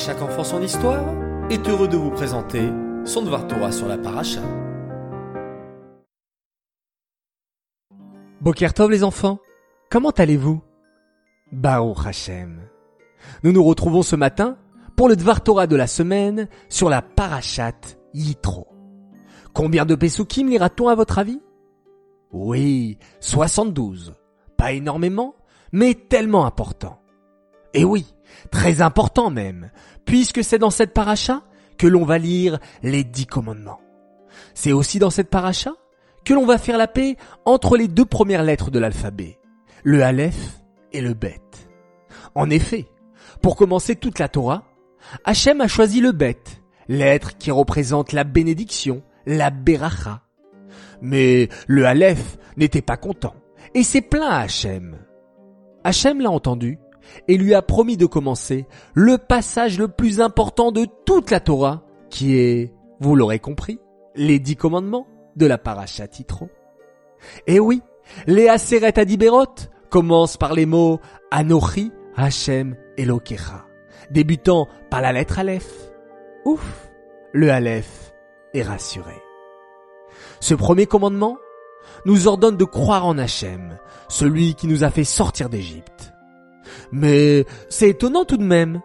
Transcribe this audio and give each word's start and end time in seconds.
chaque 0.00 0.22
enfant 0.22 0.44
son 0.44 0.62
histoire 0.62 1.04
est 1.50 1.68
heureux 1.68 1.86
de 1.86 1.96
vous 1.98 2.10
présenter 2.10 2.62
son 3.04 3.20
Dvar 3.20 3.46
Torah 3.46 3.70
sur 3.70 3.86
la 3.86 3.98
paracha. 3.98 4.40
Bokertov 8.40 8.90
les 8.90 9.04
enfants, 9.04 9.40
comment 9.90 10.10
allez-vous? 10.10 10.62
Baruch 11.52 12.06
Hashem. 12.06 12.62
Nous 13.42 13.52
nous 13.52 13.62
retrouvons 13.62 14.00
ce 14.00 14.16
matin 14.16 14.56
pour 14.96 15.06
le 15.06 15.16
Dvar 15.16 15.42
Torah 15.42 15.66
de 15.66 15.76
la 15.76 15.86
semaine 15.86 16.48
sur 16.70 16.88
la 16.88 17.02
parachat 17.02 17.72
Yitro. 18.14 18.68
Combien 19.52 19.84
de 19.84 19.96
Pesukim 19.96 20.48
lira-t-on 20.48 20.88
à 20.88 20.94
votre 20.94 21.18
avis? 21.18 21.42
Oui, 22.32 22.96
72. 23.20 24.14
Pas 24.56 24.72
énormément, 24.72 25.34
mais 25.72 25.92
tellement 25.92 26.46
important. 26.46 27.02
Et 27.74 27.84
oui, 27.84 28.06
très 28.50 28.82
important 28.82 29.30
même, 29.30 29.70
puisque 30.04 30.44
c'est 30.44 30.58
dans 30.58 30.70
cette 30.70 30.92
paracha 30.92 31.42
que 31.78 31.86
l'on 31.86 32.04
va 32.04 32.18
lire 32.18 32.58
les 32.82 33.04
dix 33.04 33.26
commandements. 33.26 33.80
C'est 34.54 34.72
aussi 34.72 34.98
dans 34.98 35.10
cette 35.10 35.30
paracha 35.30 35.72
que 36.24 36.34
l'on 36.34 36.46
va 36.46 36.58
faire 36.58 36.78
la 36.78 36.88
paix 36.88 37.16
entre 37.44 37.76
les 37.76 37.88
deux 37.88 38.04
premières 38.04 38.42
lettres 38.42 38.70
de 38.70 38.78
l'alphabet, 38.78 39.38
le 39.82 40.02
Aleph 40.02 40.60
et 40.92 41.00
le 41.00 41.14
Bet. 41.14 41.40
En 42.34 42.50
effet, 42.50 42.86
pour 43.40 43.56
commencer 43.56 43.96
toute 43.96 44.18
la 44.18 44.28
Torah, 44.28 44.64
Hachem 45.24 45.60
a 45.60 45.68
choisi 45.68 46.00
le 46.00 46.12
Bet, 46.12 46.42
lettre 46.88 47.38
qui 47.38 47.50
représente 47.50 48.12
la 48.12 48.24
bénédiction, 48.24 49.02
la 49.26 49.50
Beracha. 49.50 50.22
Mais 51.00 51.48
le 51.66 51.86
Aleph 51.86 52.36
n'était 52.56 52.82
pas 52.82 52.96
content, 52.96 53.34
et 53.74 53.82
s'est 53.82 54.02
plaint 54.02 54.30
à 54.30 54.40
Hachem. 54.40 54.98
Hachem 55.84 56.20
l'a 56.20 56.30
entendu 56.30 56.78
et 57.28 57.36
lui 57.36 57.54
a 57.54 57.62
promis 57.62 57.96
de 57.96 58.06
commencer 58.06 58.66
le 58.94 59.18
passage 59.18 59.78
le 59.78 59.88
plus 59.88 60.20
important 60.20 60.72
de 60.72 60.86
toute 61.04 61.30
la 61.30 61.40
Torah, 61.40 61.82
qui 62.08 62.36
est, 62.36 62.74
vous 63.00 63.14
l'aurez 63.14 63.38
compris, 63.38 63.78
les 64.14 64.38
dix 64.38 64.56
commandements 64.56 65.06
de 65.36 65.46
la 65.46 65.58
paracha 65.58 66.08
Titro. 66.08 66.48
Et 67.46 67.60
oui, 67.60 67.82
les 68.26 68.48
Aseret 68.48 68.98
Adiberot 68.98 69.54
commencent 69.90 70.36
par 70.36 70.54
les 70.54 70.66
mots 70.66 71.00
Anochi, 71.30 71.92
Hashem, 72.16 72.76
Elokecha, 72.96 73.66
débutant 74.10 74.68
par 74.90 75.00
la 75.00 75.12
lettre 75.12 75.38
Aleph. 75.38 75.70
Ouf, 76.44 76.90
le 77.32 77.50
Aleph 77.50 78.12
est 78.54 78.62
rassuré. 78.62 79.14
Ce 80.40 80.54
premier 80.54 80.86
commandement 80.86 81.36
nous 82.04 82.28
ordonne 82.28 82.56
de 82.56 82.64
croire 82.64 83.06
en 83.06 83.18
Hachem, 83.18 83.78
celui 84.08 84.54
qui 84.54 84.66
nous 84.66 84.84
a 84.84 84.90
fait 84.90 85.04
sortir 85.04 85.48
d'Égypte. 85.48 85.99
Mais 86.92 87.46
c'est 87.68 87.90
étonnant 87.90 88.24
tout 88.24 88.36
de 88.36 88.44
même. 88.44 88.80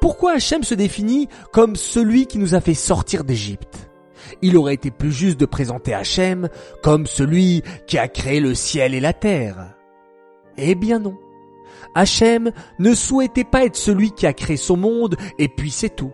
Pourquoi 0.00 0.32
Hachem 0.32 0.62
se 0.62 0.74
définit 0.74 1.28
comme 1.52 1.76
celui 1.76 2.26
qui 2.26 2.38
nous 2.38 2.54
a 2.54 2.60
fait 2.60 2.74
sortir 2.74 3.24
d'Égypte? 3.24 3.88
Il 4.42 4.56
aurait 4.56 4.74
été 4.74 4.90
plus 4.90 5.12
juste 5.12 5.38
de 5.38 5.46
présenter 5.46 5.94
Hachem 5.94 6.48
comme 6.82 7.06
celui 7.06 7.62
qui 7.86 7.98
a 7.98 8.08
créé 8.08 8.40
le 8.40 8.54
ciel 8.54 8.94
et 8.94 9.00
la 9.00 9.12
terre. 9.12 9.74
Eh 10.56 10.74
bien 10.74 10.98
non. 10.98 11.16
Hachem 11.94 12.50
ne 12.78 12.94
souhaitait 12.94 13.44
pas 13.44 13.64
être 13.64 13.76
celui 13.76 14.12
qui 14.12 14.26
a 14.26 14.32
créé 14.32 14.56
son 14.56 14.76
monde 14.76 15.16
et 15.38 15.48
puis 15.48 15.70
c'est 15.70 15.94
tout. 15.94 16.12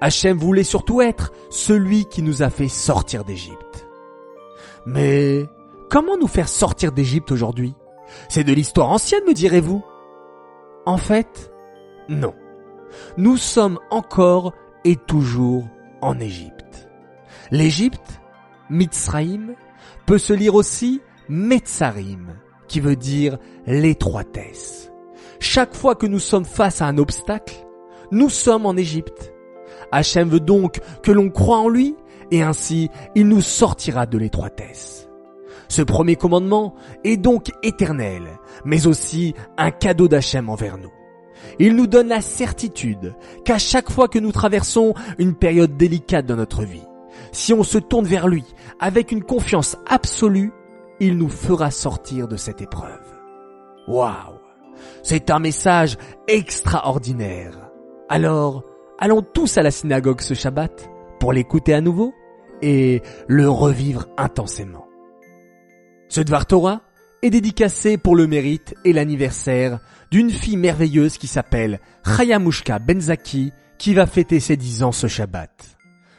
Hachem 0.00 0.36
voulait 0.36 0.64
surtout 0.64 1.00
être 1.00 1.32
celui 1.50 2.04
qui 2.06 2.22
nous 2.22 2.42
a 2.42 2.50
fait 2.50 2.68
sortir 2.68 3.24
d'Égypte. 3.24 3.86
Mais 4.86 5.44
comment 5.90 6.16
nous 6.16 6.28
faire 6.28 6.48
sortir 6.48 6.92
d'Égypte 6.92 7.32
aujourd'hui? 7.32 7.74
C'est 8.28 8.44
de 8.44 8.52
l'histoire 8.52 8.90
ancienne, 8.90 9.24
me 9.26 9.34
direz-vous 9.34 9.82
En 10.88 10.96
fait, 10.96 11.52
non. 12.08 12.32
Nous 13.18 13.36
sommes 13.36 13.78
encore 13.90 14.54
et 14.86 14.96
toujours 14.96 15.68
en 16.00 16.18
Égypte. 16.18 16.88
L'Égypte, 17.50 18.22
Mitzraïm, 18.70 19.54
peut 20.06 20.16
se 20.16 20.32
lire 20.32 20.54
aussi 20.54 21.02
Metzarim, 21.28 22.38
qui 22.68 22.80
veut 22.80 22.96
dire 22.96 23.36
l'étroitesse. 23.66 24.90
Chaque 25.40 25.74
fois 25.74 25.94
que 25.94 26.06
nous 26.06 26.20
sommes 26.20 26.46
face 26.46 26.80
à 26.80 26.86
un 26.86 26.96
obstacle, 26.96 27.66
nous 28.10 28.30
sommes 28.30 28.64
en 28.64 28.74
Égypte. 28.74 29.34
Hachem 29.92 30.30
veut 30.30 30.40
donc 30.40 30.80
que 31.02 31.12
l'on 31.12 31.28
croit 31.28 31.58
en 31.58 31.68
lui 31.68 31.96
et 32.30 32.40
ainsi 32.40 32.88
il 33.14 33.28
nous 33.28 33.42
sortira 33.42 34.06
de 34.06 34.16
l'étroitesse. 34.16 35.07
Ce 35.68 35.82
premier 35.82 36.16
commandement 36.16 36.74
est 37.04 37.16
donc 37.16 37.50
éternel, 37.62 38.22
mais 38.64 38.86
aussi 38.86 39.34
un 39.56 39.70
cadeau 39.70 40.08
d'Hachem 40.08 40.48
envers 40.48 40.78
nous. 40.78 40.92
Il 41.58 41.74
nous 41.74 41.86
donne 41.86 42.08
la 42.08 42.20
certitude 42.20 43.14
qu'à 43.44 43.58
chaque 43.58 43.90
fois 43.90 44.08
que 44.08 44.18
nous 44.18 44.32
traversons 44.32 44.94
une 45.18 45.34
période 45.34 45.76
délicate 45.76 46.26
dans 46.26 46.36
notre 46.36 46.62
vie, 46.62 46.86
si 47.32 47.52
on 47.52 47.62
se 47.62 47.78
tourne 47.78 48.06
vers 48.06 48.28
lui 48.28 48.44
avec 48.80 49.12
une 49.12 49.22
confiance 49.22 49.76
absolue, 49.86 50.52
il 51.00 51.16
nous 51.16 51.28
fera 51.28 51.70
sortir 51.70 52.28
de 52.28 52.36
cette 52.36 52.60
épreuve. 52.60 53.02
Waouh 53.86 54.38
C'est 55.02 55.30
un 55.30 55.38
message 55.38 55.96
extraordinaire. 56.26 57.70
Alors, 58.08 58.64
allons 58.98 59.22
tous 59.22 59.58
à 59.58 59.62
la 59.62 59.70
synagogue 59.70 60.20
ce 60.20 60.34
Shabbat 60.34 60.90
pour 61.20 61.32
l'écouter 61.32 61.74
à 61.74 61.80
nouveau 61.80 62.12
et 62.62 63.02
le 63.26 63.48
revivre 63.48 64.06
intensément. 64.16 64.87
Ce 66.08 66.22
Dvar 66.22 66.46
Torah 66.46 66.80
est 67.22 67.28
dédicacé 67.28 67.98
pour 67.98 68.16
le 68.16 68.26
mérite 68.26 68.74
et 68.84 68.94
l'anniversaire 68.94 69.78
d'une 70.10 70.30
fille 70.30 70.56
merveilleuse 70.56 71.18
qui 71.18 71.26
s'appelle 71.26 71.80
Chayamushka 72.04 72.78
Benzaki 72.78 73.52
qui 73.76 73.92
va 73.92 74.06
fêter 74.06 74.40
ses 74.40 74.56
10 74.56 74.84
ans 74.84 74.92
ce 74.92 75.06
Shabbat. 75.06 75.50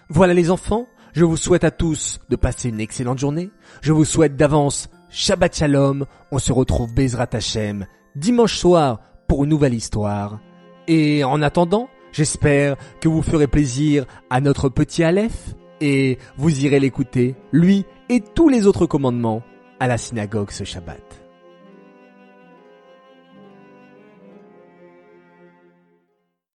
Voilà 0.09 0.35
les 0.35 0.51
enfants, 0.51 0.85
je 1.13 1.25
vous 1.25 1.37
souhaite 1.37 1.63
à 1.63 1.71
tous 1.71 2.19
de 2.29 2.35
passer 2.35 2.69
une 2.69 2.79
excellente 2.79 3.17
journée. 3.17 3.49
Je 3.81 3.91
vous 3.91 4.05
souhaite 4.05 4.35
d'avance 4.35 4.89
Shabbat 5.09 5.55
Shalom. 5.55 6.05
On 6.31 6.37
se 6.37 6.53
retrouve 6.53 6.93
Bezrat 6.93 7.29
Hashem 7.33 7.87
dimanche 8.15 8.57
soir 8.57 8.99
pour 9.27 9.43
une 9.43 9.49
nouvelle 9.49 9.73
histoire. 9.73 10.39
Et 10.87 11.23
en 11.23 11.41
attendant, 11.41 11.89
j'espère 12.11 12.75
que 13.01 13.09
vous 13.09 13.23
ferez 13.23 13.47
plaisir 13.47 14.05
à 14.29 14.39
notre 14.39 14.69
petit 14.69 15.03
Aleph 15.03 15.55
et 15.81 16.19
vous 16.37 16.63
irez 16.63 16.79
l'écouter, 16.79 17.35
lui 17.51 17.85
et 18.09 18.21
tous 18.21 18.49
les 18.49 18.67
autres 18.67 18.85
commandements, 18.85 19.43
à 19.79 19.87
la 19.87 19.97
synagogue 19.97 20.51
ce 20.51 20.63
Shabbat. 20.63 21.28